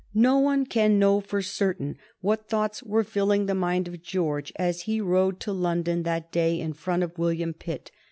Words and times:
No 0.15 0.39
one 0.39 0.65
can 0.65 0.97
know 0.97 1.19
for 1.21 1.43
certain 1.43 1.95
what 2.21 2.49
thoughts 2.49 2.81
were 2.81 3.03
filling 3.03 3.45
the 3.45 3.53
mind 3.53 3.87
of 3.87 4.01
George 4.01 4.51
as 4.55 4.81
he 4.89 4.99
rode 4.99 5.39
to 5.41 5.53
London 5.53 6.01
that 6.01 6.31
day 6.31 6.59
in 6.59 6.73
front 6.73 7.03
of 7.03 7.15
William 7.19 7.53
Pitt. 7.53 7.91